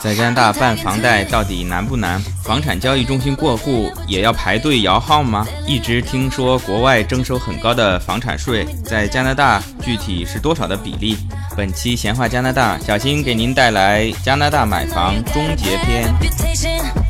[0.00, 2.20] 在加拿大办房贷到底难不难？
[2.42, 5.46] 房产交易中心过户也要排队摇号吗？
[5.66, 11.16] 一直听说国外征收很高的房产税，在加拿大具体是多少的比例？
[11.56, 17.01] 本期闲话加拿大，小新给您带来加拿大买房终结篇。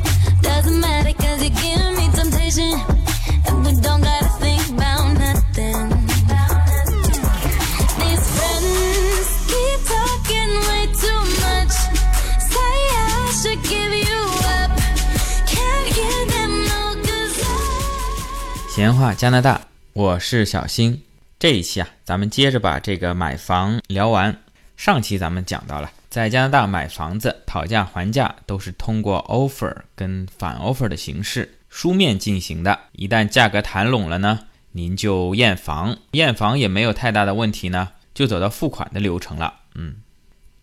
[18.83, 21.03] 闲话加拿大，我是小新。
[21.39, 24.41] 这一期啊，咱们接着把这个买房聊完。
[24.75, 32.77] 上期咱们讲到了，在加拿大买房子讨价还价都是通过 offer 跟反 offer 的形式书面进行的。
[32.91, 39.61] 一旦价格谈拢了呢，您就验房，验房也没有太大的问题呢，就走到付款的流程了。
[39.75, 39.95] 嗯，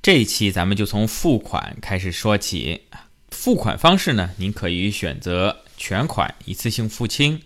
[0.02, 2.82] 这一期咱们就从付款开始说起。
[3.30, 7.40] 付款方式呢，您可以选择全款一次性付清，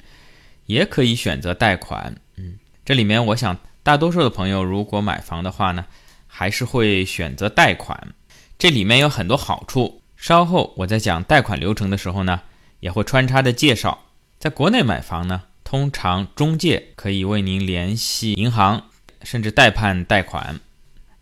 [0.66, 2.16] 也可以选择贷款。
[2.36, 5.86] 嗯，这里面我想大多数的朋友如果买房的话呢，
[6.26, 8.14] 还是会选择贷款。
[8.58, 12.42] 这里面有很多好处，稍后我在讲贷款流程的时候呢，
[12.80, 14.04] 也会穿插的介绍。
[14.38, 18.90] 在国内买房呢，通常中介可以为您联系银行，
[19.22, 20.60] 甚至代办贷款。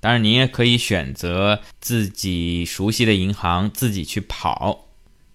[0.01, 4.89] 当然，您也可以选择自己熟悉的银行自己去跑。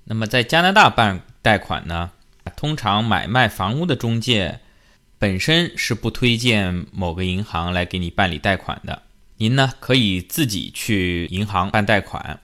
[0.04, 2.12] 那么在加拿大办贷款呢，
[2.58, 4.60] 通常买卖房屋的中介
[5.20, 9.04] 本身是不推荐某个银行来给你办理贷款的。
[9.38, 12.40] 您呢可以自己去银行办贷款，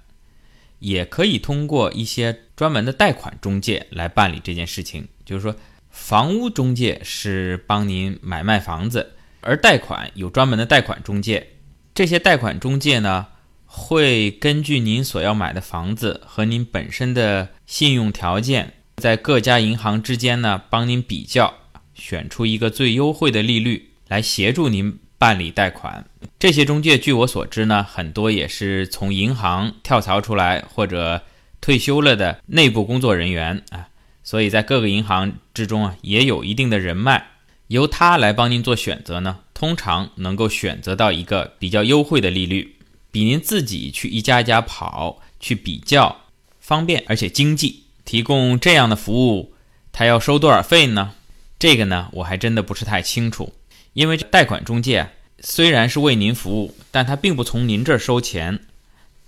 [0.78, 5.08] 也可以通过一些专门的贷款中介来办理这件事情。
[5.25, 5.56] 就是说，
[5.89, 11.47] 房屋中介是帮您买卖房子，而贷款有专门的贷款中介。
[11.95, 13.25] 这些贷款中介呢，
[13.66, 18.73] 会根据您所要买的房子和您本身的信用条件，
[19.03, 21.56] 在各家银行之间呢，帮您比较，
[21.94, 26.06] 选出一个最优惠的利率，来协助您办理贷款。
[26.40, 31.22] 这些中介，据我所知呢，很多也是从银行跳槽出来或者
[31.59, 33.90] 退休了的内部工作人员啊，
[34.24, 37.31] 所以在各个银行之中啊，也有一定的人脉。
[37.68, 42.78] 由他来帮您做选择呢，通常能够选择到一个比较优惠的利率，
[43.12, 46.22] 比您自己去一家一家跑去比较
[46.62, 47.82] 方便而且经济。
[48.06, 49.53] 提供这样的服务，
[49.91, 51.14] 他要收多少费呢？
[51.59, 53.53] 这个呢，我还真的不是太清楚，
[53.94, 55.09] 因为贷款中介
[55.40, 58.59] 虽然是为您服务，但他并不从您这儿收钱，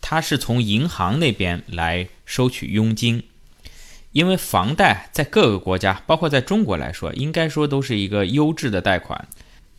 [0.02, 3.24] 他是从银行那边来收取佣金。
[4.12, 9.28] 因为房贷在各个国家，包括在中国来说，应该说都是一个优质的贷款。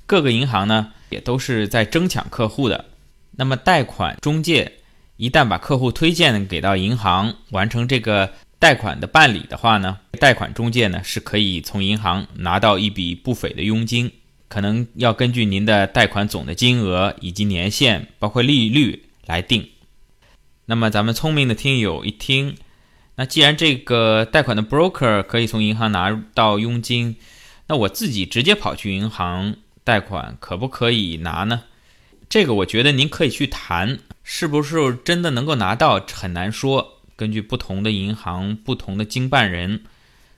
[0.04, 2.84] 各个银行呢也都是在争抢客户的。
[3.32, 4.72] 那么贷款中介
[5.16, 14.10] 一旦把客户推荐给到银行，完成这个贷款的办理的话呢，贷款中介呢是可以从银行拿到一笔不菲的佣金，
[14.48, 19.68] 可能要根据您的贷款总的金额以及年限，包括利率来定。
[20.64, 22.56] 那么咱们聪明的听友一听。
[23.16, 27.16] 那既然这个贷款的 broker 可以从银行拿到佣金，
[27.68, 31.64] 那我自己直接跑去银行贷款可不可以拿呢？
[32.28, 36.95] 这个我觉得您可以去谈，是不是真的能够拿到很难说。
[37.16, 39.82] 根据不同的银行、不同的经办人，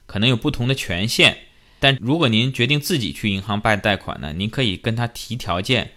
[0.06, 1.36] 可能有不同的权限。
[1.78, 5.90] 但如果您决定自己去银行办贷款呢，您可以跟他提条件。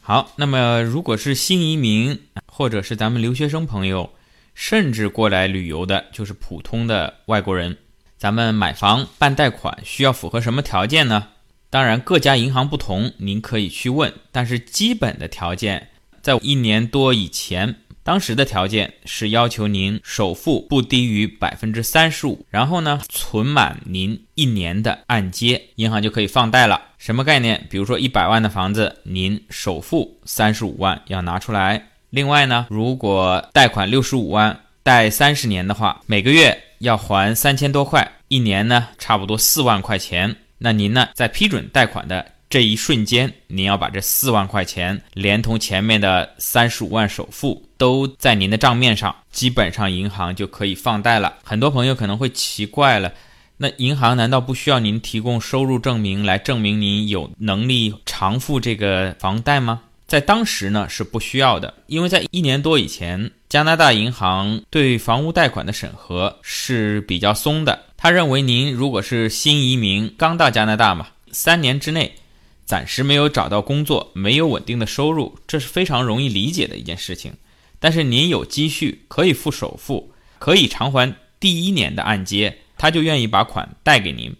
[0.00, 4.10] 好，那么如果是新移民或者是咱们留学生朋友。
[4.56, 7.76] 甚至过来旅游的，就是普通的外国人。
[8.16, 11.30] 咱们买房办贷款需要符合什么条件呢？
[11.70, 14.14] 当然，各家银行不同，您可以去问。
[14.30, 15.88] 但是基本的条件，
[16.22, 26.80] 在一年多以前，当时的条件是要求您首付不低于百分之三十五，然后呢，存满您一年的按揭，银行就可以放贷了。
[26.98, 27.66] 什么概念？
[27.70, 31.82] 比如说一百万的房子，您首付三十五万要拿出来。
[32.10, 40.36] 另外呢，如果贷款六十五万，贷三十年的话，每个月要还三千多块，一年呢差不多四万块钱。
[40.58, 42.24] 那您呢，在批准贷款的
[42.54, 51.34] 这一瞬间，您要把这四万块钱连同前面的三十五万首付都在您的账面上，基本上银行就可以放贷了。
[51.42, 53.12] 很多朋友可能会奇怪了，
[53.56, 59.80] 那银行难道不需要您提供收入证明来证明您有能力偿付这个房贷吗？
[60.06, 67.76] 在当时呢是不需要的，因为在一年多以前，加拿大银行对房屋贷款的审核是比较松的。
[67.96, 72.14] 他认为您如果是新移民刚到加拿大嘛，三年之内
[72.64, 77.34] 暂时没有找到工作，没有稳定的收入，这是非常容易理解的一件事情。
[77.78, 84.34] 但是您有积蓄，可以付首付，可以偿还第一年的按揭，他就愿意把款贷给您。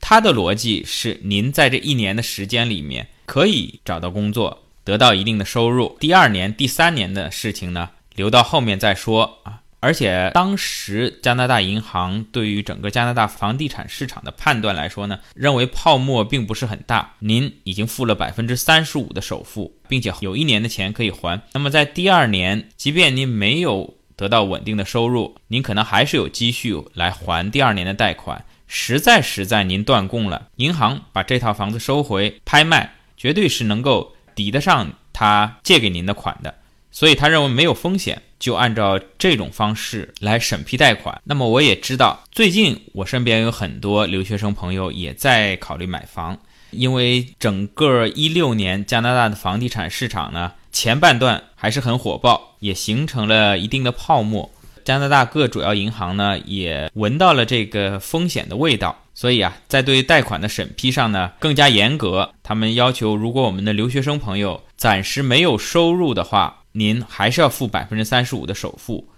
[0.00, 5.96] 他的逻辑是，您在这一年的时间里面可以找到工作，得到一定的收入。
[6.00, 9.62] 第二年、第三年的事情呢，留到后面再说啊。
[9.80, 17.14] 而且当时加拿大银行对于整个加拿大房地产市场的判断来说呢，认为泡沫并不是很大。
[17.20, 21.40] 您已经付了百分之三十五的首付，并且有一年的钱可以还。
[21.52, 28.44] 那么在第二年，即便您没有得到稳定的收入，您可能还是有积蓄来还第二年的贷款。
[28.66, 36.54] 实在实在您断供了，银行把这套房子收回拍卖，绝对是能够抵得上他借给您的款的。
[36.90, 41.20] 所以他认为没有风险，就按照这种方式来审批贷款。
[41.24, 46.38] 那么我也知道，最近我身边有很多留学生朋友也在考虑买房，
[46.70, 54.50] 因为整个一六年加拿大的房地产市场呢，前半段还是很火爆，也形成了一定的泡沫。
[54.84, 62.32] 加拿大各主要银行呢，也闻到了这个风险的味道，所以啊，在对贷款的审批上呢，更加严格。
[62.42, 69.08] 他们要求，如果我们的留学生朋友暂时没有收入的话，您还是要付百分之三十五的首付，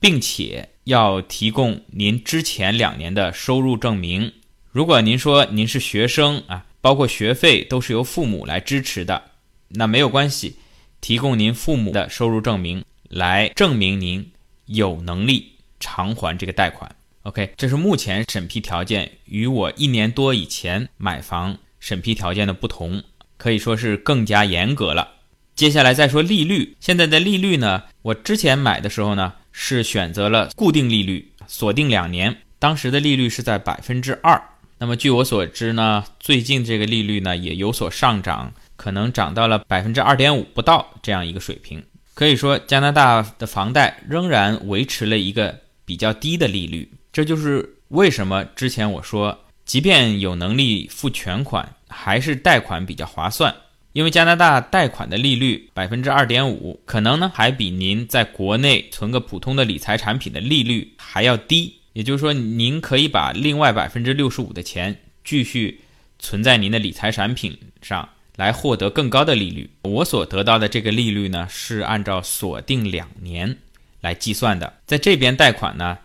[0.00, 4.32] 并且要提供您之前两年的收入证明。
[4.70, 9.22] 如果您说您是学生啊，包括学费都是由父母来支持的，
[9.68, 10.56] 那没有关系，
[11.02, 14.32] 提供您父母的收入证明来证明您
[14.64, 16.96] 有能力偿还这个贷款。
[17.24, 23.04] OK，这是目前审批条件与我一年多以前买房审批条件的不同，
[23.36, 25.16] 可以说是更加严格了。
[25.54, 27.82] 接下来再说利率，现在的利率呢？
[28.00, 34.42] 我之前买的时候呢，是选择了固定利率，锁定两年，当时的利率是在百分之二。
[34.78, 41.84] 那么据我所知呢，最近这个利率呢也有所上涨，可能涨到了百分之二点五不到这样一个水平。
[42.14, 53.54] 可以说，加拿大的房贷仍然维持了一个比较低的利率，这就是为什么之前我说，即便有能力付全款，还是贷款比较划算。
[53.92, 61.74] 因为加拿大贷款的利率百分之二点五，可能呢还比您在国内存个普通的理财产品的利率还要低。
[61.92, 65.82] 也就是说，您可以把另外百分之六十五的钱继续
[66.18, 69.68] 存在您的理财产品上，来获得更高的利率。
[69.82, 73.58] 我所得到的这个利率呢，是按照锁定两年
[74.00, 74.72] 来计算的。
[74.86, 75.98] 在这边贷款呢，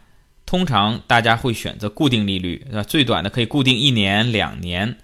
[0.45, 4.98] 通常大家会选择固定利率，呃，最短的可以固定一年、两年，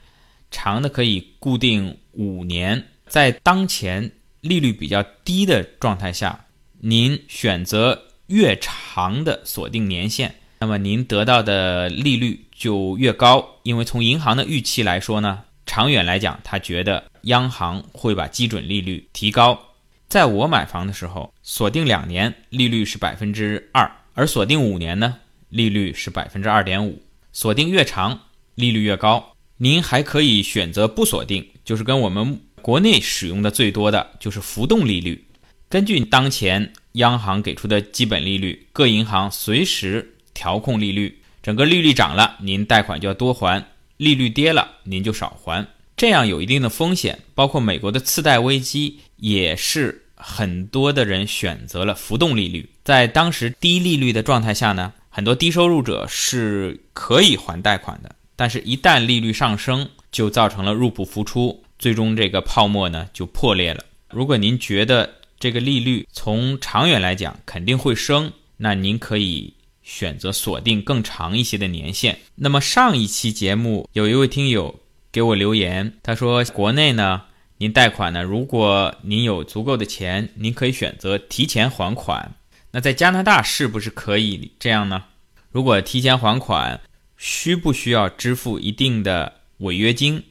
[0.52, 1.98] 长的可以固定。
[2.14, 4.12] 五年，在当前
[4.42, 6.46] 利率比较低的状态下，
[6.80, 13.60] 您选择越长的锁定年限，那么您得到的利率就越高。
[13.64, 19.60] 因为从银行的预期来说呢，长远来讲，他觉得央行会把基准利率提高。
[20.08, 25.18] 在我买房的时候，锁定两年利率是百分之二，而锁定五年呢，
[25.50, 27.02] 利率是百分之二点五。
[27.32, 28.20] 锁定越长，
[28.54, 29.33] 利率越高。
[29.64, 31.48] 您还可以选择不锁定。
[31.64, 35.24] 就是跟我们国内使用的最多的就是浮动利率，
[35.70, 41.18] 根据当前央行给出的基本利率，各银行随时调控利率。
[41.42, 43.64] 整个利率涨了，您贷款就要多还；
[43.96, 45.66] 利率跌了，您就少还。
[45.96, 52.70] 这样有一定的风险，包括美国的次贷危机，也是很多的人选择了浮动利率。
[52.84, 63.84] 在当时低利率的状态下呢，很多低收入者是可以还贷款的，但是一旦利率上升，就造成了入不敷出，最终这个泡沫呢就破裂了。
[64.10, 72.20] 如果您觉得这个利率从长远来讲肯定会升，那您可以选择锁定更长一些的年限。
[72.36, 74.80] 那么上一期节目有一位听友
[75.12, 77.24] 给我留言，他说国内呢，
[77.58, 82.36] 您贷款呢，如果您有足够的钱，您可以选择提前还款。
[82.72, 85.04] 那在加拿大是不是可以这样呢？
[85.52, 86.80] 如果提前还款，
[87.26, 89.32] 需不需要支付一定的？
[89.60, 90.22] 违约金，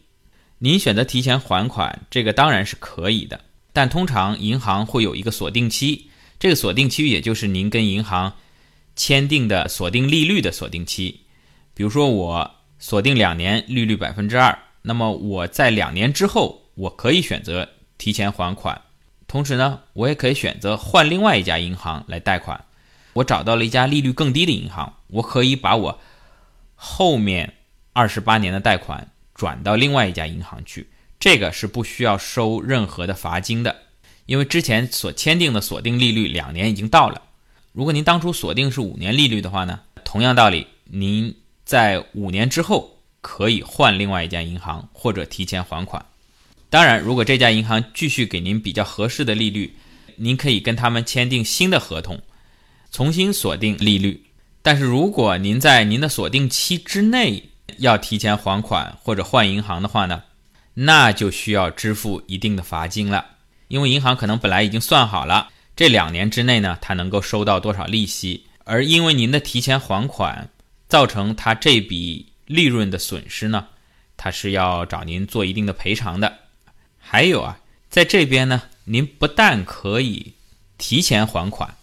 [0.59, 3.41] 您选择提前还款，这个当然是可以的，
[3.73, 8.35] 但通常银行会有一个锁定期，这个锁定期也就是您跟银行
[8.95, 11.19] 签订的锁定利率的锁定期。
[11.73, 18.79] 比如说我锁定两年，利率百分之二，那么我在两年之后，我可以选择提前还款，
[19.27, 22.63] 同时呢，我也可以选择换另外一家银行来贷款。
[23.15, 25.99] 我找到了一家利率更低的银行，我可以把我
[26.85, 27.55] 后面
[27.93, 29.09] 二十八年的贷款。
[29.35, 33.75] 转到另外一家银行去，这个是不需要收任何的罚金的，
[34.27, 37.23] 因为之前所签订的锁定利率两年已经到了。
[37.73, 41.35] 如果您当初锁定是五年利率的话呢，同样道理，您
[41.65, 46.05] 在五年之后可以换另外一家银行或者提前还款。
[46.69, 49.75] 当然，如果这家银行继续给您比较合适的利率，
[50.17, 52.21] 您可以跟他们签订新的合同，
[52.93, 54.23] 重新锁定利率。
[54.63, 60.23] 但是如果您在您的锁定期之内要提前还款或者换银行的话呢，
[60.75, 63.27] 那就需要支付一定的罚金了。
[63.67, 70.49] 因为银行可能本来已经算好了，这两年之内呢，它能够收到多少利息，而因为您的提前还款，
[70.89, 73.67] 造成它这笔利润的损失呢，
[74.17, 76.39] 它是要找您做一定的赔偿的。
[76.99, 77.59] 还有啊，
[77.91, 80.35] 在这边呢，您不但可以
[80.79, 81.75] 提前还款。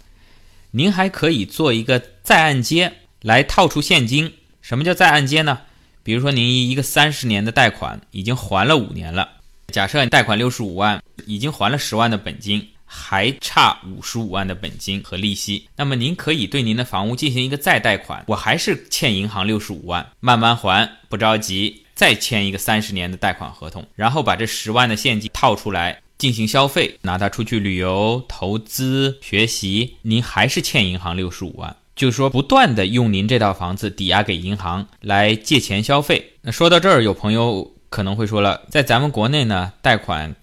[0.72, 2.94] 您还可以做一个再按揭
[3.24, 4.32] 来套出现金。
[4.62, 5.62] 什么叫再按揭呢？
[6.04, 9.28] 比如说您一个三十年的贷款已经还了五年了，
[9.70, 15.68] 假设贷款六十五万，已经还了十万的本金，还差五十五万的本金和利息。
[15.76, 26.00] 那么您可以对您的房屋进行一个再贷款，我还是欠银行六十五万，慢慢还，不着急，再签一个三十年的贷款合同，然后把这十万的现金套出来。
[26.20, 31.76] 进行消费，拿它出去旅游、投资、学习，您还是欠银行六十五万。
[32.00, 36.32] 就是说，不断的用您这套房子抵押给银行来借钱消费。
[36.40, 40.34] 那说到这儿，有朋友可能会说了，在咱们国内呢，贷款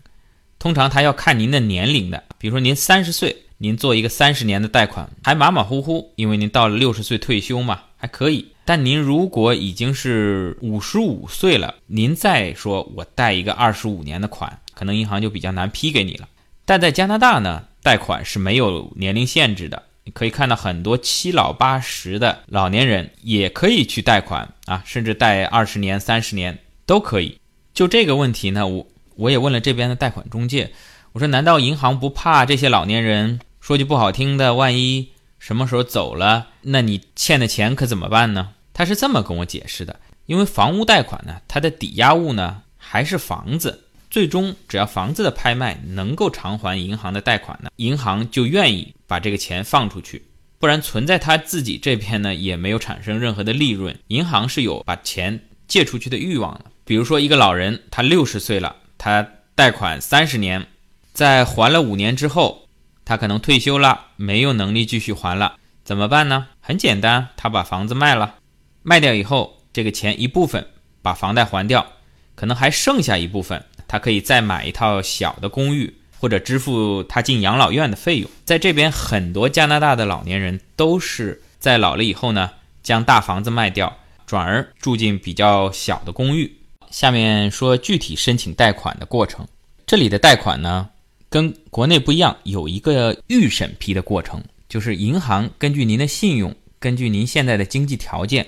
[0.58, 2.22] 通常他要看您的年龄的。
[2.36, 8.48] 比如说您三十岁，您做一个三十年的贷款还马马虎虎，因为您到了六十岁退休嘛，还可以。
[8.66, 14.58] 但您如果已经是五十五岁了，您再说我贷一个二十五年的款。
[14.75, 16.28] 可能银行就比较难批给你了，
[16.66, 19.84] 但在加拿大呢，贷款是没有年龄限制的。
[20.06, 27.40] 你可以看到很多七老八十的老年人也可以去贷款啊，甚至贷二十年、三十年都可以。
[27.75, 28.86] 就这个问题呢，我
[29.16, 30.72] 我也问了这边的贷款中介，
[31.10, 33.40] 我说难道银行不怕这些老年人？
[33.60, 35.10] 说句不好听的，万一
[35.40, 38.50] 什么时候走了，那你欠的钱可怎么办呢？
[38.72, 43.85] 他是这么跟我解释的，因为房屋贷款呢，它的抵押物呢还是房子。
[44.16, 50.23] 最终，只要房子的拍卖能够偿还银行的贷款呢，银行就愿意把这个钱放出去。
[50.58, 53.94] 不然，存在他自己这边呢，也没有产生任何的利润。
[54.08, 56.64] 银行是有把钱借出去的欲望的。
[56.87, 60.66] 比如说，一个老人他六十岁了，他贷款三十年，
[61.12, 62.66] 在还了五年之后，
[63.04, 66.46] 他可能退休了，没有能力继续还了，怎么办呢？
[66.61, 68.37] 很简单，他把房子卖了，
[68.82, 70.66] 卖掉以后，这个钱一部分
[71.02, 71.87] 把房贷还掉，
[72.35, 73.62] 可能还剩下一部分。
[73.88, 78.30] 他可以再买一套小的公寓，或者支付他进养老院的费用。
[78.44, 82.50] 在这边，很多加拿大的老年人都是在老了以后呢，
[82.82, 86.56] 将大房子卖掉，转而住进比较小的公寓。
[86.90, 89.46] 下面说具体申请贷款的过程。
[89.86, 90.88] 这里的贷款呢，
[91.28, 98.46] 跟国内不一样，有一个预审批的过程，就是银行根据您的信用，根据您现在的经济条件，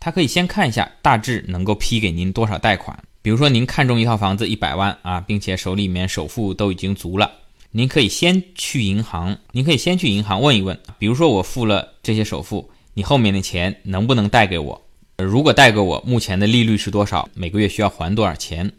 [0.00, 2.98] 他可以先看一下大致能够批给您多少贷款。
[3.26, 7.28] 比如说，您看中一套房子一百万啊，并且手里面首付都已经足了，
[7.72, 10.78] 您可以先去银行，您可以先去银行问一问。
[10.96, 14.80] 比如说，我付了这些首付，你后面的钱能不能贷给我？
[15.18, 17.28] 如果贷给我，目前的利率是多少？
[17.34, 18.72] 每个月需要还多少钱？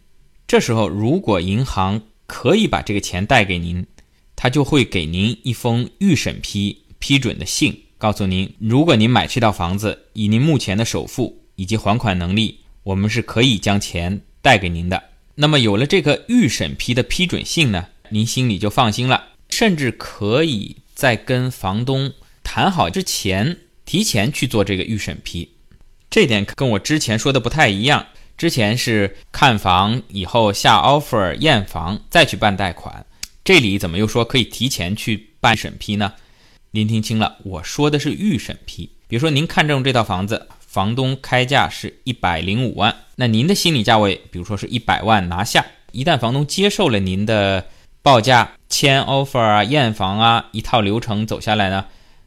[0.47, 3.85] 这时候，如果银行可以把这个钱贷给您，
[4.37, 14.21] 他就会给您一封预审批批准的信，告诉您，如果您买这套房子，以您目前的首付以及还款能力，我们是可以将钱。
[14.47, 15.03] 带给您的，
[15.35, 22.13] 那么有了这个预审批的批准信呢，您心里就放心了，甚至可以在跟房东
[22.43, 25.51] 谈好之前，提前去做这个预审批。
[26.09, 28.05] 这点跟我之前说的不太一样，
[28.37, 33.05] 之前是看房以后下 offer 验房再去办贷款，
[33.43, 36.13] 这里怎么又说可以提前去办审批呢？
[36.71, 38.89] 您听清了，我说的是预审批。
[39.09, 40.47] 比如说您看中这套房子。
[40.77, 45.65] 房东开价是一百零五万，那您的心理价位，比如说是一百万拿下。
[45.91, 47.65] 一旦房东接受了您的
[48.03, 51.83] 报价，签 offer 啊、验房啊，一套流程走下来呢，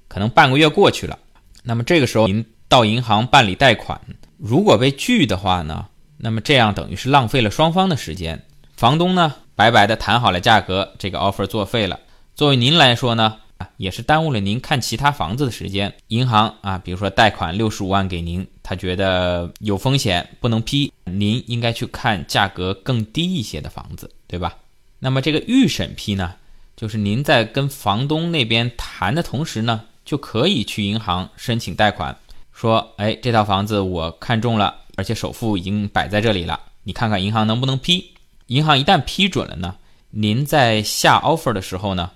[0.08, 1.16] 可能半个月过去了。
[1.62, 4.00] 那么这个时候您到银行办理贷款，
[4.36, 8.44] 如果被拒的话呢，那么这样等于是浪费了双方的时间。
[8.76, 12.00] 房东呢，白白的谈好了价格，这个 offer 作废了。
[12.34, 13.36] 作为您来说呢？
[13.76, 15.92] 也是耽误了您看其他房子的时间。
[16.08, 24.56] 银行啊，比如说贷款六十五万给您，他觉得有风险不能批，您应该去看价格更低一些的房子，对吧？
[24.98, 26.34] 那么这个预审批呢，
[26.76, 32.16] 就是您在跟房东那边谈的同时呢，就可以去银行申请贷款，
[32.52, 38.12] 说，哎，这套房子我看中了，而且首付已经摆在这里了，你看看银行能不能批？
[38.46, 39.76] 银行一旦批准了呢，
[40.10, 42.10] 您在下 offer 的时候呢。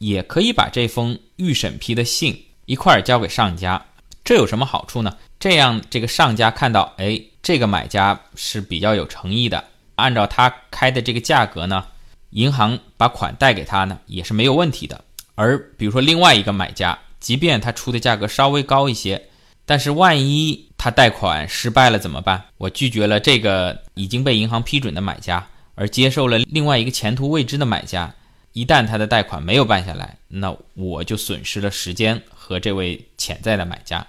[0.00, 3.80] 也可以把这封预审批的信一块儿交给上家，
[4.24, 5.16] 这有什么好处呢？
[5.38, 7.50] 这样这个上家看到，哎，这。
[7.50, 9.64] 这个买家是比较有诚意的，
[9.96, 11.84] 按照他开的这个价格呢，
[12.30, 15.04] 银行把款贷给他呢也是没有问题的。
[15.34, 19.20] 而比如说另外一个买家，即便他出的价格稍微高一些，
[19.66, 22.40] 但是万一他贷款失败了怎么办？
[22.56, 28.14] 我拒绝了这个已经被银行批准的买家，而接受了另外一个前途未知的买家。
[28.52, 34.06] 一旦他的贷款没有办下来，那我就损失了时间和这位潜在的买家。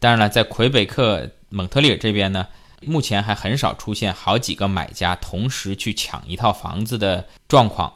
[0.00, 2.46] 当然了，在魁北克蒙特利尔这边呢，
[2.82, 7.92] 目前还很少出现好几个买家同时去抢一套房子的状况。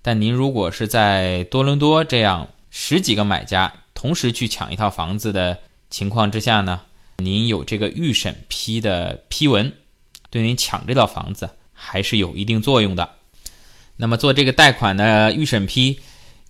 [0.00, 5.58] 但您如果是在多伦多这样十几个买家同时去抢一套房子的
[5.90, 6.80] 情况之下呢，
[7.18, 9.72] 您有这个预审批的批文，
[10.30, 13.08] 对您抢这套房子还是有一定作用的。
[14.02, 16.00] 那么做这个贷款的预审批，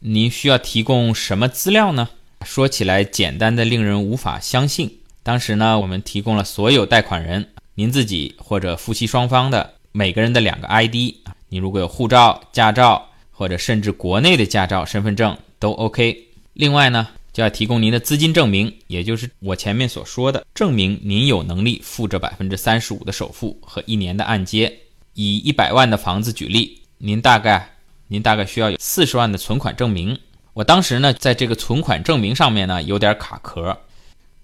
[0.00, 2.08] 您需要提供什么资料呢？
[2.46, 4.90] 说起来简单的令人无法相信。
[5.22, 10.94] 当时呢，我们提供了所有贷款人您自己或者夫妻双方的每个人的两个 ID
[11.24, 16.26] 啊，你如果有护照、驾照或者甚至国内的驾照、身份证都 OK。
[16.54, 24.74] 另外呢，就要提供您的资金证明，也就是我前面所说的，证明您有能力付这百分之三十五的首付和一年的按揭。
[25.12, 26.78] 以一百万的房子举例。
[27.04, 27.68] 您大概，
[28.06, 30.16] 您大概需要有四十万的存款证明。
[30.52, 33.76] 我当时呢，在这个存款证明上面呢，有点卡壳。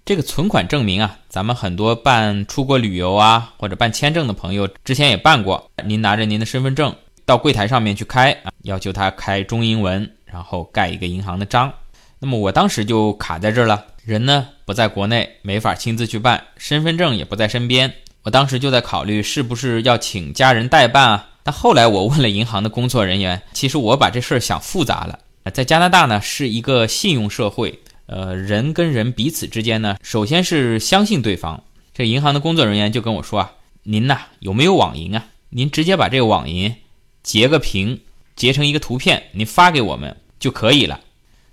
[0.04, 5.70] 这个存款证明啊，咱们很多办出国旅游啊，或者办签证的朋友之前也办过。
[5.84, 6.92] 您拿着您的身份证
[7.24, 11.72] 到柜台上面去开啊，要求他开中英文，然后盖一个银行的章。
[12.18, 17.94] 那么我当时就卡在这儿了，人呢不在国内，没法亲自去办，身份证也不在身边。
[18.24, 21.28] 我当时就在考虑，是不是要请家人代办啊？
[21.48, 25.18] 那后来我问了银行的工作人员，其实我把这事儿想复杂了。
[25.54, 31.64] 在加拿大呢，是一个信用社会，呃，人跟人彼此之间呢，首先是相信对方。
[31.94, 33.52] 这银行的工作人员就跟我说啊，
[33.84, 35.24] 您呐有没有网银啊？
[35.48, 36.76] 您直接把这个网银
[37.22, 37.98] 截个屏，
[38.36, 41.00] 截成一个图片，您发给我们就可以了。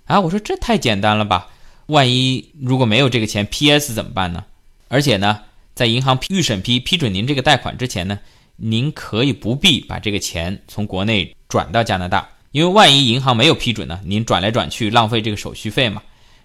[0.04, 1.48] 啊，我说这太简单了吧？
[1.86, 4.44] 万一如果没有这个钱，PS 怎么办呢？
[4.88, 5.40] 而且呢，
[5.74, 8.18] 在银行预审批批准您这个贷款之前呢？
[8.56, 14.00] 您可以不必把这个钱从国内转到加拿大，因为万一银行没有批准呢？
[14.04, 16.02] 您转来转去浪费这个手续费嘛？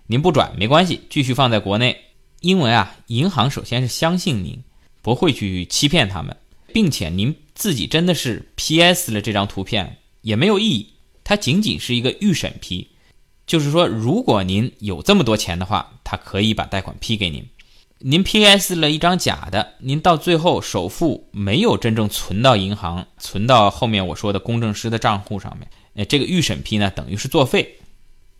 [0.07, 1.97] 您不转没关系，继续放在国内，
[2.41, 4.61] 因为啊，银行首先是相信您
[5.01, 6.35] 不会去欺骗他们，
[6.73, 10.93] 并且您自己真的是 PS 了这张图片也没有意义，
[11.23, 12.85] 它仅仅是一个预审批，
[13.47, 17.41] 就是说如果您有这么多钱的话，他可以把贷款批给您。
[18.03, 27.77] 您 PS 了一张假的，您到最后首付没有真正存到银行，存到后面我说的公证师的账户上面，哎，这个预审批呢等于是作废。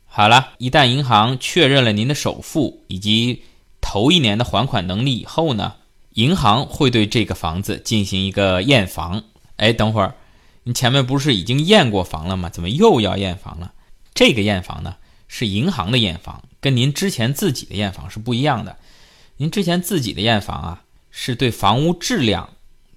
[0.05, 3.43] 好了，一旦银行确认了您的首付以及
[3.81, 5.75] 头一年的还款能力以后呢，
[6.13, 9.23] 银行会对这个房子进行一个验房。
[9.57, 10.15] 哎，等会儿，
[10.63, 12.49] 你前面不是已经验过房了吗？
[12.49, 13.73] 怎么又要验房了？
[14.15, 14.95] 这个验房呢
[15.27, 18.75] 是银行的验房，跟您之前自己的验房是不一样的。
[19.41, 22.47] 您之前自己的验房啊，是对房屋质量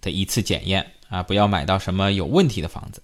[0.03, 3.03] 的一次检验啊，不要买到什么有问题的房子。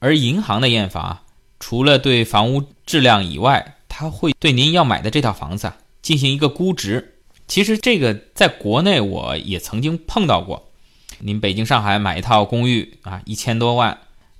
[0.00, 1.22] 而银行的验房啊，
[1.60, 7.20] 除了对房屋质量以外，它会对您要买的这套房子啊进行一个估值。
[7.46, 10.72] 其实这个在国内我也曾经碰到过，
[11.20, 13.96] 您北京、上海买一套公寓啊，一千多万，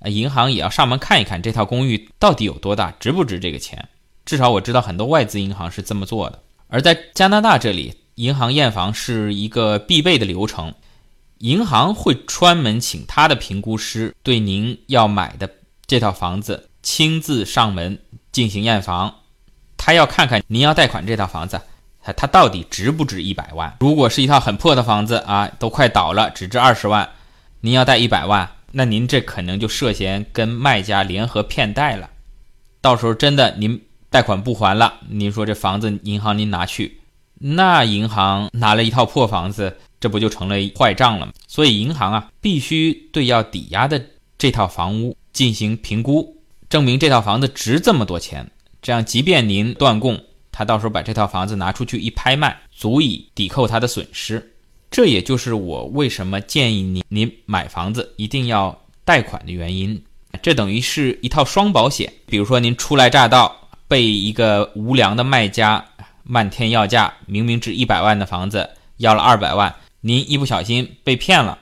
[0.07, 3.87] 银行也要上门看一看这套公寓到底有多大，值不值这个钱。
[4.25, 6.43] 至少我知道很多外资银行是这么做的。
[6.67, 7.93] 而在加拿大这里。
[8.15, 10.73] 银行验房是一个必备的流程，
[11.39, 15.49] 银行会专门请他的评估师对您要买的
[15.85, 17.99] 这套房子亲自上门
[18.31, 19.13] 进行验房，
[19.75, 21.59] 他要看看您要贷款这套房子，
[22.15, 23.75] 它到底值不值一百万？
[23.79, 27.09] 如果是一套很破的房子啊，都快倒了，只值二十万，
[27.59, 32.09] 您要贷一百万，那您这可能就涉嫌跟卖家联合骗贷了。
[32.79, 37.01] 到时候真的您贷款不还了，您说这房子银行您拿去？
[37.37, 41.33] 那银行拿了一套破房子，这不就成了坏账了吗？
[41.47, 44.03] 所以银行啊，必须对要抵押的
[44.37, 46.35] 这套房屋进行评估，
[46.69, 48.49] 证明这套房子值这么多钱。
[48.81, 50.19] 这样，即便您断供，
[50.51, 54.53] 他到时候把这套房子拿出去一拍卖，足以抵扣他的损失。
[54.89, 60.01] 这也就是我为什么建议您，您买房子一定要贷款的原因。
[60.41, 62.11] 这等于是一套双保险。
[62.25, 63.53] 比如说，您初来乍到，
[63.87, 65.83] 被一个无良的卖家。
[66.27, 71.59] 漫天要价，明明值一百万的房子要了二百万，您一不小心被骗了，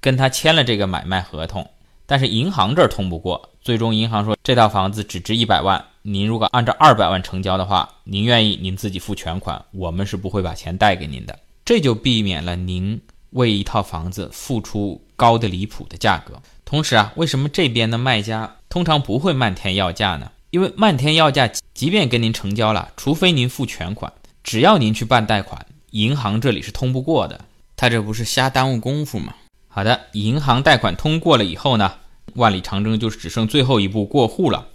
[0.00, 1.68] 跟他签了这个买卖合同，
[2.06, 13.00] 但是银行这儿通不过，最终银行说这套房子只值一百万，您如果按照二百万成交的话，您愿意您自己付全款，我们是不会把钱贷给您的，这就避免了您
[13.30, 16.40] 为一套房子付出高的离谱的价格。
[16.64, 20.30] 同时啊，为什么这边的卖家通常不会漫天要价呢？
[20.54, 24.12] 因为漫天要价，即便跟您成交了，除非您付全款，
[24.44, 27.40] 只要您去办贷款，银行这里是通不过的。
[27.74, 29.34] 他这不是瞎耽误功夫吗？
[29.66, 31.94] 好的，银行贷款通过了以后呢，
[32.34, 34.68] 万里长征就是只剩最后一步过户了。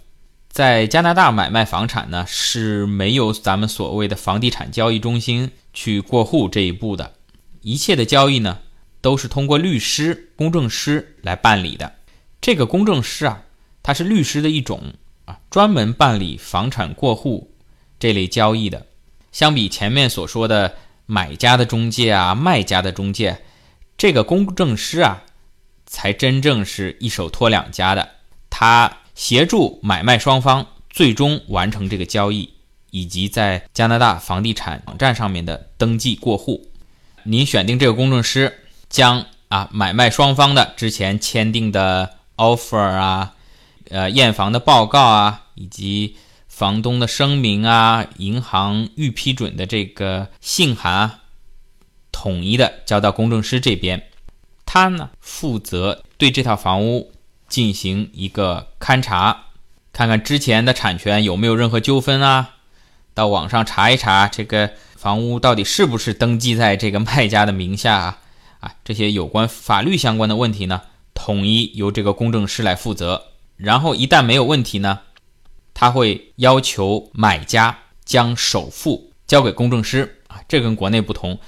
[0.50, 7.14] 在加拿大买卖房产呢，是没有咱们所谓的房地产交易中心去过户这一步的，
[7.62, 8.58] 一切的交易呢，
[9.00, 11.94] 都是通过律师、公证师来办理的。
[12.38, 13.44] 这个公证师啊，
[13.82, 14.92] 他是律师的一种。
[15.50, 17.52] 专门办理房产过户
[17.98, 18.86] 这类交易的，
[19.32, 20.74] 相比前面所说的
[21.06, 23.42] 买家的中介啊、卖家的中介，
[23.98, 25.22] 这个公证师啊，
[25.86, 28.08] 才真正是一手托两家的。
[28.48, 32.54] 他协助买卖双方最终完成这个交易，
[32.90, 36.68] 以及在加拿大房地产网站上面的登记过户。
[37.24, 43.34] 您选定这个公证师，将啊买卖双方的之前签订的 offer 啊。
[43.90, 51.20] 呃，验房的报告啊，以及房东的声明啊，银行预批准的这个信函啊，
[52.12, 54.08] 统一的交到公证师这边，
[54.64, 57.10] 他呢负责对这套房屋
[57.48, 59.46] 进行一个勘查，
[59.92, 62.50] 看看之前的产权有没有任何纠纷啊，
[63.12, 68.18] 到网上查一查这个房屋到底是不是登记在这个卖家的名下啊，
[68.60, 73.29] 啊，这些有关法律相关的问题呢，统一由这个公证师来负责。
[73.62, 75.00] 然后一旦没有问题呢，
[75.74, 81.38] 他会要求买家将首付交给公证师啊，这跟国内不同。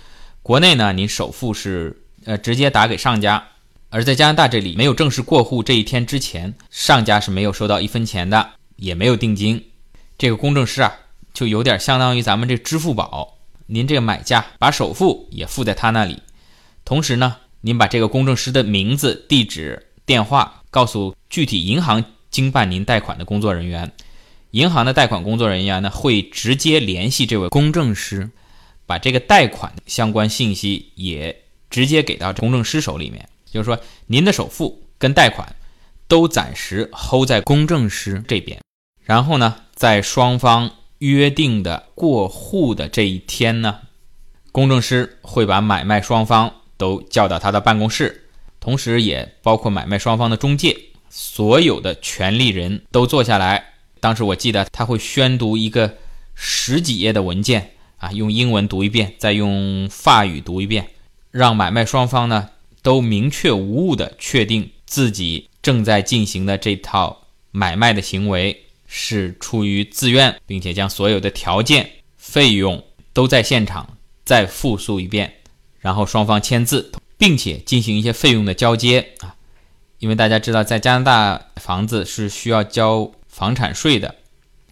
[0.43, 3.49] 国内呢，您首付是呃直接打给上家，
[3.89, 9.71] 而在加拿大这里没有正式过户这一天之前，上家是没有收到一分钱的，也没有定金。
[10.19, 10.93] 这个公证师啊，
[11.33, 16.23] 就有点相当于咱们这支付宝，您这个买家把首付也付在他那里，
[16.85, 20.62] 同时呢，您把这个公证师的名字、地址、电话。
[20.73, 23.93] 告诉具体银行经办您贷款的工作人员，
[24.53, 28.31] 银行的贷款工作人员呢会直接联系这位公证师，
[28.87, 33.29] 把这个贷款相关信息也直接给到公证师手里面。
[33.51, 35.55] 就是说，您的首付跟贷款
[36.09, 38.59] 都暂时 hold 在公证师这边，
[39.05, 43.81] 然后呢，在双方约定的过户的这一天呢，
[44.53, 48.31] 公证师会把买卖双方都叫到他的办公室。
[48.63, 50.77] 同时，也包括买卖双方的中介，
[51.11, 53.73] 所有的权利人都坐下来。
[53.99, 55.99] 当时我记得他会宣读一个
[56.37, 60.91] 十几页的文件啊，用英文读一遍，再用法语读一遍，
[61.33, 62.51] 让买卖双方呢
[62.83, 75.33] 都明确无误的确定自己正在进行的这套买卖的行为是出于自愿，并且将所有的条件、费用都在现场再复述一遍，
[75.81, 76.93] 然后双方签字。
[77.23, 79.37] 并且进行一些费用的交接啊，
[80.01, 84.17] 因为大家知道，在加拿大房子是需要交房产税的，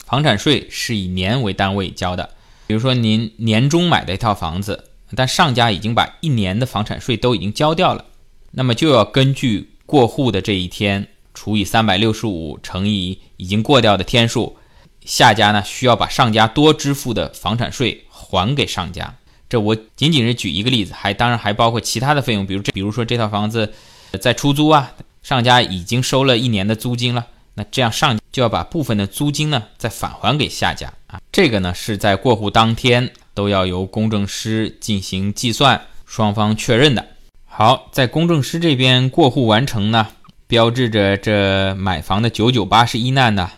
[0.04, 2.30] 房产税是以年为单位交的。
[2.66, 8.06] 比如说您年终买的一套房子，但上家已经把一年的房产税都已经交掉了，
[8.50, 14.56] 那么就要根据过户的这一天除以三百六十五乘以已经过掉的天数，
[15.04, 19.14] 下家呢需要把上家多支付的房产税还给上家。
[19.50, 23.74] 这我仅仅是举一个例子，还当然还包括其他的费用，比如这，比如说这套房子
[24.20, 24.92] 在出租啊，
[25.24, 31.20] 上家已经收了一年的租金了，那这样上就要把部分的租金呢再返还给下家啊。
[31.32, 37.04] 这个呢是在过户当天都要由公证师进行计算，双方确认的。
[37.44, 40.06] 好，在公证师这边过户完成呢，
[40.46, 43.50] 标志着这买房的九九八十一难呢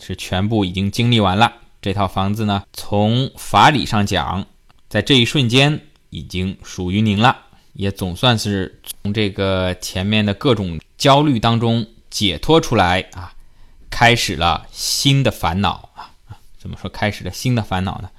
[0.00, 1.54] 是全部已经经历完了。
[1.82, 4.46] 这套房子呢，从法理上讲。
[4.90, 13.32] 在这一瞬间，已经属于您了，也总算是从这个前面的各种焦虑当中解脱出来啊，
[13.88, 16.10] 开始了新的烦恼啊！
[16.58, 18.10] 怎么说开始了新的烦恼呢？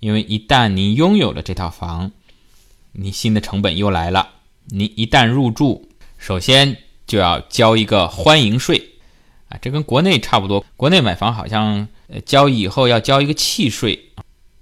[0.00, 2.10] 因为一旦您拥有了这套房，
[2.90, 4.30] 你新的成本又来了。
[4.70, 8.94] 你一旦入住，首先就要交一个欢迎税
[9.50, 10.64] 啊，这跟国内差不多。
[10.76, 14.06] 国内买房好像呃交易以后要交一个契税。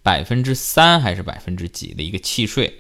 [0.07, 2.79] 百分之三还是百分之几的一个契税，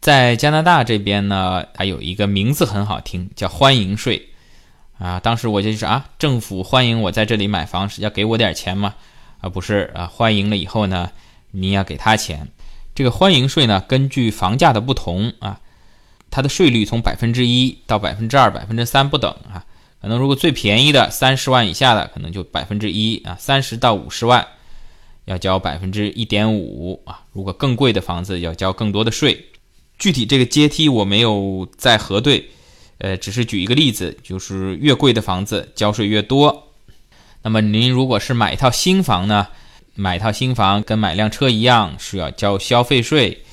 [0.00, 4.30] 在加拿大这边呢，它有一个名字很好听，叫欢迎税
[4.98, 5.20] 啊。
[5.20, 8.94] 当时我就是啊，政府欢迎我在这里买房是要给我点钱吗？
[9.42, 11.10] 啊，不是啊，欢迎了以后呢，
[11.50, 12.48] 你要给他钱。
[12.94, 15.60] 这个欢迎税呢，根据房价的不同啊，
[16.30, 19.66] 它的税率从百分之一到百分之二、百分之三不等啊。
[20.00, 24.46] 可能如果最便宜的三十万以下的，可能就百分之一啊，三十到五十万。
[25.28, 27.20] 要交百分之一点五啊！
[27.32, 29.44] 如果更贵的房子要交更多的税。
[29.98, 32.48] 具体这个阶梯我没有再核对，
[32.96, 36.72] 呃，只是举一个例子，就是越贵的房子交税越多。
[37.42, 39.48] 那么您如果是买一套新房呢，
[39.94, 43.44] 买一套新房跟买辆车一样，是要交消费税，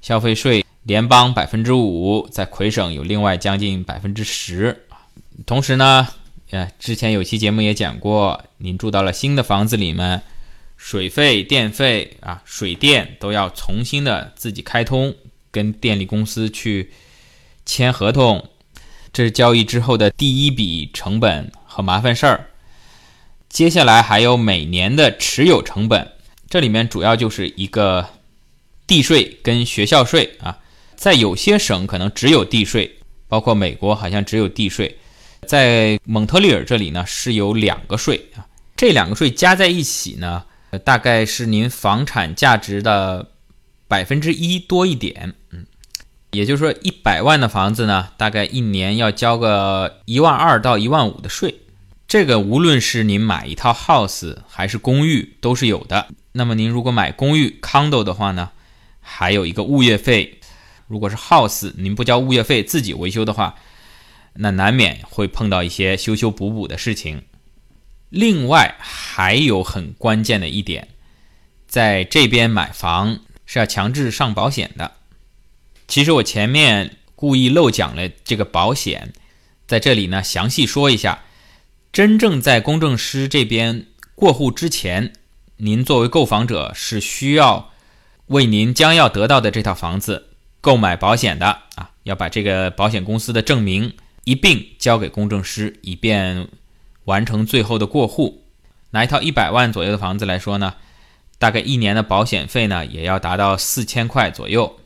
[0.00, 4.86] 消费税联邦百分之五，在魁省有另外将近百分之十。
[5.44, 6.08] 同时呢，
[6.52, 10.22] 呃，之前有期节目也讲过，您住到了新的房子里面。
[10.84, 15.14] 水费、电费啊，水电都要重新的自己开通，
[15.52, 16.90] 跟电力公司去
[17.64, 18.50] 签合同，
[19.12, 22.48] 这是交易之后的第一笔成本和麻烦事儿。
[23.48, 26.10] 接下来还有每年的持有成本，
[26.50, 28.08] 这里面主要就是一个
[28.84, 30.58] 地税跟学校税啊，
[30.96, 34.98] 在有些省可能只有地税，包括美国好像只有地税，
[35.46, 38.44] 在蒙特利尔这里呢是有两个税啊，
[38.76, 40.44] 这两个税加在一起呢。
[40.78, 43.30] 大概是您房产价值的
[43.88, 45.66] 百分之一多一点，嗯，
[46.30, 51.60] 也就是说一百万的房子呢，大概一年要交个一万二到一万五的税。
[52.08, 56.08] 这个无论是您买一套 house 还是公寓都是有的。
[56.32, 58.50] 那么您如果买公寓 condo 的话呢，
[59.00, 60.40] 还有一个物业费。
[60.88, 63.54] 如果是 house，您不交物业费自己维修的话，
[64.34, 67.22] 那难免会碰到一些修修补补的事情。
[68.12, 70.88] 另外还有很关键的一点，
[71.66, 74.92] 在这边买房是要强制上保险的。
[75.88, 79.14] 其实我前面故意漏讲了这个保险，
[79.66, 81.22] 在这里呢详细说一下。
[81.90, 85.14] 真正在公证师这边过户之前，
[85.56, 87.70] 您作为购房者是需要
[88.26, 90.28] 为您将要得到的这套房子
[90.60, 93.94] 购买保险的啊，要把这个保险公司的证明
[94.24, 96.46] 一并交给公证师，以便。
[97.04, 98.44] 完成最后的过户，
[98.90, 100.74] 拿一套一百万左右的房子来说呢，
[101.38, 104.78] 大概一年的保险费呢也要达到四千块左右。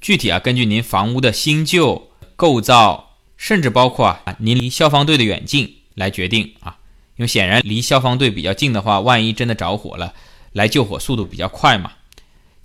[0.00, 6.78] 具体啊，根据您房屋的新旧构造，甚至包括啊您离消防队的远近来决定啊。
[7.16, 10.12] 因为显然离消防队比较近的话，万一真的着火了，
[10.52, 11.92] 来救火速度比较快嘛。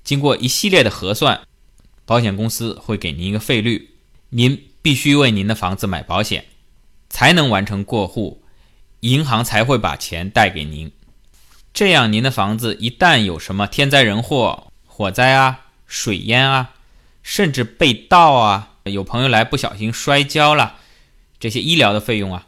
[0.03, 1.41] 经过一系列的核算，
[2.05, 3.91] 保险公司会给您一个费率，
[4.31, 6.43] 您必须为您的房子买保险，
[7.09, 8.43] 才能完成过户。
[9.01, 10.91] 银行才会把钱贷给您，
[11.73, 16.75] 这样您的房子一旦有什么天灾人祸、火灾啊、水淹啊，
[17.23, 20.75] 甚至被盗啊，有朋友来不小心摔跤了，
[21.39, 22.45] 这些医疗的费用啊，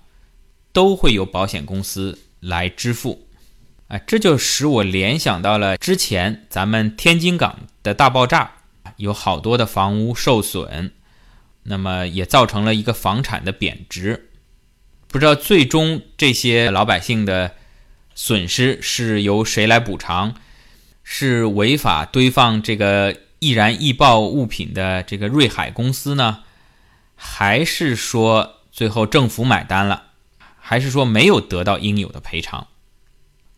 [0.71, 3.27] 都会由保险公司来支付。
[3.87, 8.51] 啊，这就使我联想到了之前咱们天津港的大爆炸，
[8.97, 10.91] 有好多的房屋受损，
[11.63, 14.29] 那么也造成了一个房产的贬值。
[15.13, 17.51] 不知道最终这些老百姓的
[18.15, 20.33] 损失是由谁来补偿？
[21.03, 26.39] 是违法堆放这个易燃易爆物品的这个瑞海公司呢，
[27.15, 30.05] 还是说最后政府买单了？
[30.57, 32.69] 还是说没有得到应有的赔偿？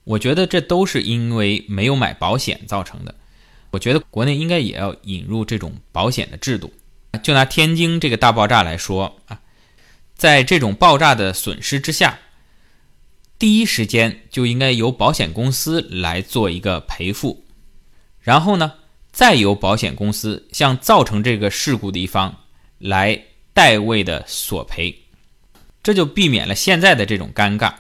[0.04, 3.15] 我觉得这都是因为没有买保险造成的。
[3.72, 6.74] 我觉得国内应该也要引入这种保险的制度。
[7.24, 9.39] 就拿天津这个大爆炸来说啊。
[10.15, 12.19] 在这种爆炸的损失之下，
[13.38, 17.43] 第一时间就应该由保险公司来做一个赔付，
[18.21, 18.73] 然后呢，
[19.12, 22.43] 再由保险公司向造成这个事故的一方
[22.80, 25.04] 来代位的索赔，
[25.84, 27.73] 这就避免了现在的这种尴尬。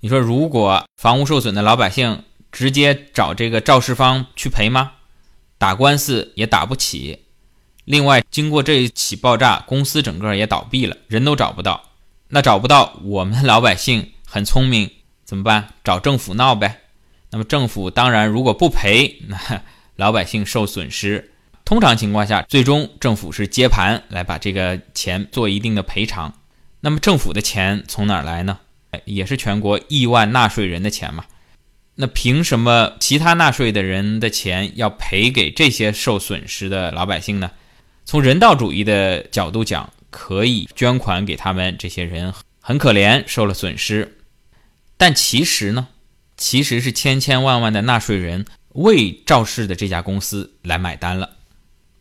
[0.00, 4.92] 你说，如果房屋受损的老百姓直接找这个肇事方去赔吗？
[5.58, 7.25] 打官司也打不起。
[7.86, 11.82] 另外，经过这一起爆炸，公司整个也倒闭了，人都找不到。
[12.28, 14.90] 那找不到，我们老百姓很聪明，
[15.24, 15.68] 怎么办？
[15.84, 16.80] 找政府闹呗。
[17.30, 19.62] 那么政府当然如果不赔，那
[19.94, 21.32] 老百姓受损失。
[21.64, 26.34] 通常情况下，最终政府是接盘来把这个钱做一定的赔偿。
[26.80, 28.58] 那么政府的钱从哪儿来呢？
[29.04, 31.24] 也是全国亿万纳税人的钱嘛。
[31.94, 37.52] 那凭什么其他纳税的人的钱要赔给这些受损失的老百姓呢？
[38.08, 44.18] 从人道主义的角度讲，可以捐款给他们，这些人很可怜，受了损失。
[44.96, 45.88] 但其实呢，
[46.36, 51.30] 其实是千千万万的纳税人为肇事的这家公司来买单了，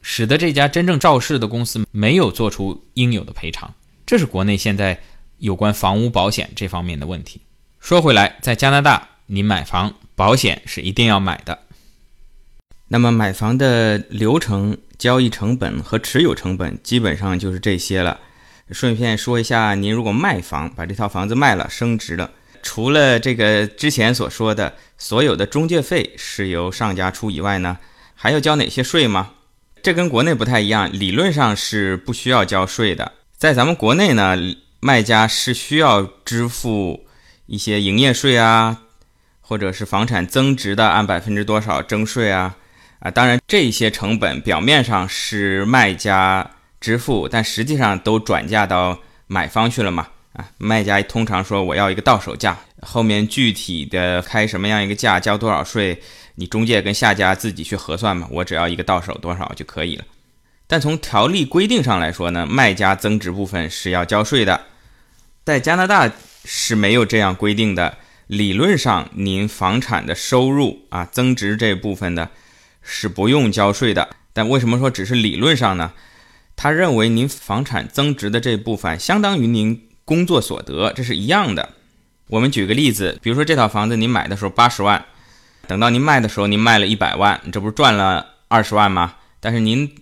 [0.04, 3.74] 使得这家真正肇事的公司没有做出应有的赔偿。
[4.06, 5.02] 这是国内现在
[5.40, 7.42] 有关房屋保险这方面的问题。
[7.80, 11.58] 说回来，在加拿大，你买房保险是一定要买的。
[12.90, 14.78] 那么买房的流程。
[14.98, 18.20] 交易成本和持有成本基本上就是这些了。
[18.72, 22.32] 顺便说一下，您如果卖房，把这套房子卖了，升值了，
[22.64, 27.78] 除了这个之前所说的所有的中介费是由上家出以外呢，
[28.16, 29.34] 还要交哪些税吗？
[29.84, 33.12] 这跟国内不太一样，理论上是不需要交税的。
[33.38, 34.36] 在咱们国内呢，
[34.80, 37.06] 卖家是需要支付
[37.46, 38.82] 一些营业税啊，
[39.42, 42.56] 或者是房产增值的按百分之多少征税啊，
[43.00, 50.08] 啊，当然这些成本表面上是卖家支付，但实际上都转嫁到买方去了嘛。
[50.34, 56.02] 啊，卖家通常说我要一个到手价，后面具体的开什么样一个价，交多少税。
[56.38, 60.04] 你中介跟下家自己去核算嘛，我只要一个到手多少就可以了。
[60.68, 64.60] 但从条例规定上来说呢，卖家增值部分是要交税的，
[65.46, 66.12] 在加拿大
[66.44, 67.98] 是没有这样规定的。
[68.28, 72.30] 理论上，您房产的收入啊增值这部分的
[72.86, 74.08] 是不用交税的。
[74.32, 75.92] 但为什么说只是理论上呢？
[76.56, 81.72] 他认为您房产增值的这部分相当于您工作所得，这是一样的。
[82.28, 85.04] 我们举个例子，比如说这套房子您买的时候八十万。
[85.68, 89.16] 等到您卖的时候，您卖了一百万，你这不是赚了二十万吗？
[89.40, 89.96] 但是您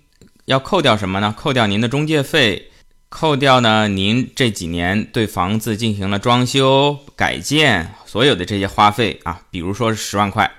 [0.45, 1.33] 要扣掉什么呢？
[1.37, 2.69] 扣掉您的中介费，
[3.09, 10.51] 扣掉呢您这几年对房子进行了装修改建，所有的这些花费啊，比如说是十万块，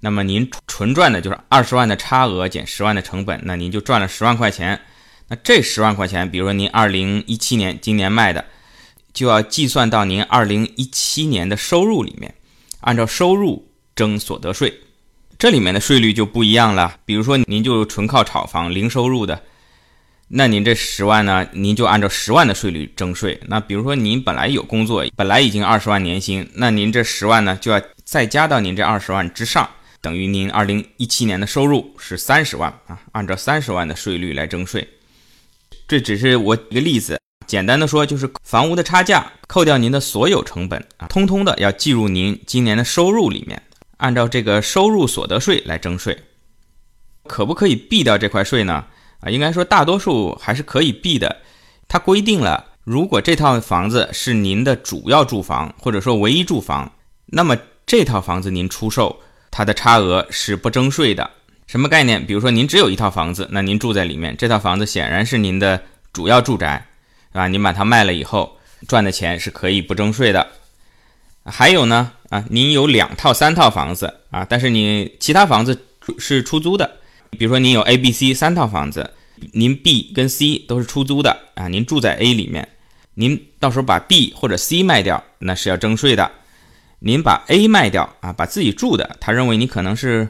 [0.00, 4.80] 那么您纯赚的就是二十万的差额减十万的成本，那您就赚了十万块钱。
[5.28, 8.44] 那这十万块钱，比如说您二零一七年今年卖的，
[9.12, 12.34] 就要计算到您二零一七年的收入里面，
[12.80, 13.66] 按照收入。
[13.96, 14.72] 征所得税，
[15.38, 16.96] 这里面的税率就不一样了。
[17.04, 19.42] 比如说，您就纯靠炒房零收入的，
[20.28, 23.38] 那您这十万呢，您就按照十万的税率征税。
[23.48, 29.68] 那比如说，您本来有工作，本来已经二十万年薪，那您这十万呢，就要再加到您这二十万之上，
[30.00, 34.86] 等于您二零一七年的收入是三十万啊，按照三十万的税率来征税。
[35.86, 43.62] 这只是我一个例子，简单的说就是房屋的差价扣掉您的所有成本啊，通通的要计入您今年的收入里面。
[43.98, 46.16] 按照这个收入所得税来征税，
[47.24, 48.86] 可不可以避掉这块税呢？
[49.20, 51.42] 啊，应该说大多数还是可以避的。
[51.86, 56.90] 它规定了，如果这套房子是您的主要住房或者说唯一住房，
[57.26, 61.30] 那么这套房子您出售，它的差额是不征税的。
[61.66, 62.26] 什么概念？
[62.26, 65.80] 比如说您只有一套房子，那您住在里面，这套房子显然是您的
[66.12, 66.84] 主要住宅，
[67.32, 68.58] 啊，您把它卖了以后
[68.88, 70.46] 赚的钱是可以不征税的。
[71.44, 72.12] 还有呢？
[72.28, 75.86] 啊，您有两套、三套房子啊，但是你其他房子
[76.18, 76.98] 是出租的，
[77.30, 79.12] 比如说您有 A、B、C 三套房子，
[79.52, 82.68] 您 B 跟 C 都是出租的啊，您住在 A 里面，
[83.14, 86.30] 您到时候把 B 或者 C 卖掉，那是要征税的。
[87.00, 90.28] 您把 A 卖掉啊，把自己住的，他认为你可能是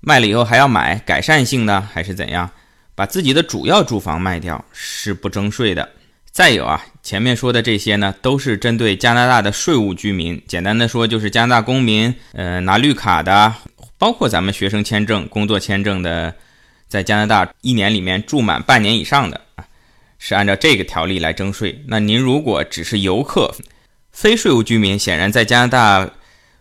[0.00, 2.50] 卖了以后还要买改善性的还是怎样，
[2.94, 5.88] 把自己的主要住房卖掉是不征税的。
[6.30, 10.40] 再有啊，前面说的这些呢，都是针对加拿大的税务居民。
[10.46, 13.54] 简单的说，就是加拿大公民，呃，拿绿卡的，
[13.96, 16.34] 包括咱们学生签证、工作签证的，
[16.86, 19.64] 在加拿大一年里面住满半年以上的啊，
[20.18, 21.80] 是按照这个条例来征税。
[21.88, 23.52] 那您如果只是游客，
[24.20, 26.10] 非税务居民，显然在加拿大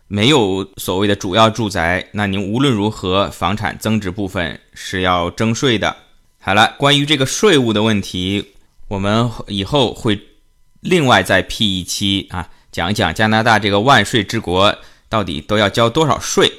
[0.08, 5.98] 没有所谓的主要住宅，那您无论如何房产增值部分是要征税的。
[6.40, 8.54] 好了，关于这个税务的问题。
[8.90, 10.22] 我们以后会
[10.82, 14.78] 另外再辟一期啊，讲一讲加拿大这个万税之国
[15.10, 16.54] 到底都要交多少税。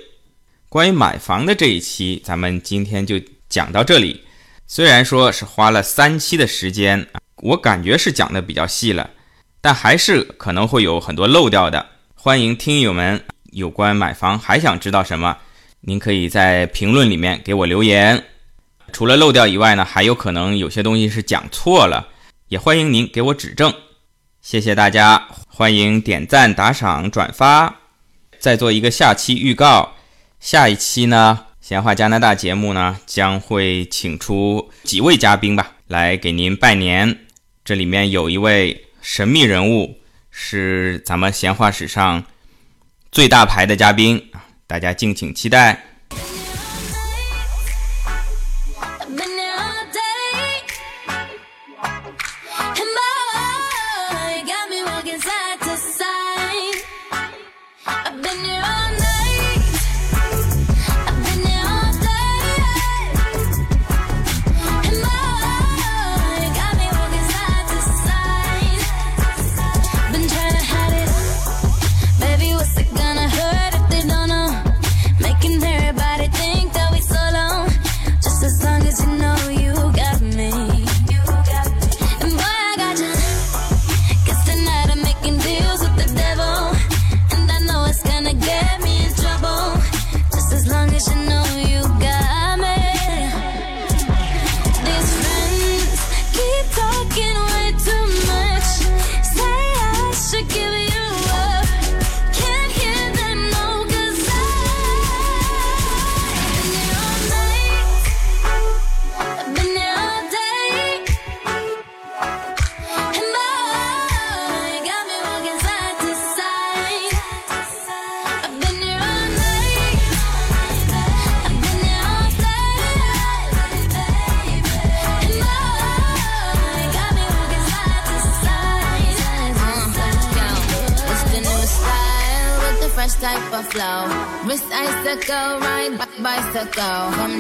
[0.69, 4.23] 关于买房的这一期，咱们今天就讲到这里。
[4.67, 7.07] 虽然说是花了三期的时间，
[7.37, 9.11] 我感觉是讲的比较细了，
[9.61, 11.87] 但还是可能会有很多漏掉的。
[12.15, 15.37] 欢迎听友们有关买房还想知道什么，
[15.81, 18.25] 您可以在评论里面给我留言。
[18.93, 22.09] 除了漏掉以外呢，还有可能有些东西是讲错了。
[22.49, 23.75] 也欢迎您给我指正，
[24.41, 27.77] 谢谢大家，欢迎点赞、打赏、转发。
[28.39, 29.97] 再做一个下期预告，
[30.41, 37.27] 下一期呢，闲话加拿大节目呢将会请出几位嘉宾吧，来给您拜年。
[37.63, 39.99] 这里面有一位神秘人物，
[40.31, 42.23] 是咱们闲话史上
[43.11, 44.31] 最大牌的嘉宾，
[44.67, 45.83] 大家敬请期待。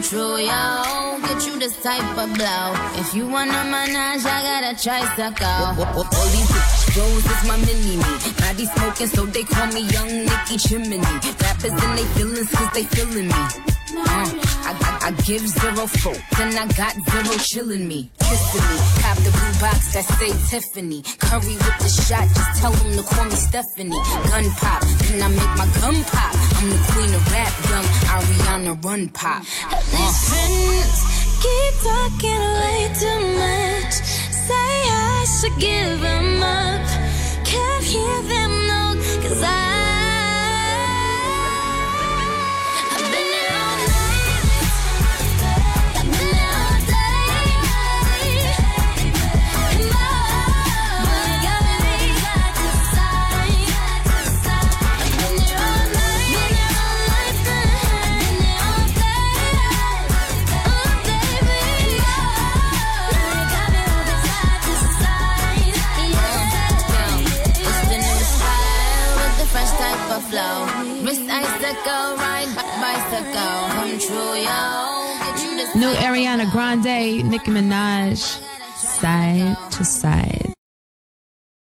[0.08, 1.18] True, yo.
[1.26, 2.72] Get you this type of blow.
[3.00, 5.84] If you wanna manage, I got a tricycle.
[5.84, 6.50] All these
[6.94, 8.08] Jones is my mini me.
[8.40, 10.98] Body smoking, so they call me Young Nicky Chimney.
[10.98, 13.42] Rappers in they feelings, cause they feeling me.
[13.98, 14.30] Uh,
[14.64, 18.10] I, I, I give zero folk, then I got zero chillin' me.
[18.20, 21.02] Kissing me, cop the blue box that say Tiffany.
[21.18, 24.00] Curry with the shot, just tell them to call me Stephanie.
[24.30, 26.37] Gun pop, then I make my gun pop.
[26.60, 29.44] I'm the queen of rap, young Ariana Run Pop.
[29.44, 30.10] These uh.
[30.26, 30.98] friends
[31.40, 33.94] keep talking way too much.
[34.32, 36.84] Say I should give them up.
[37.44, 39.67] Can't hear them no, cause I.
[75.78, 78.18] New Ariana Grande, Nicki Minaj,
[78.76, 80.57] side to side.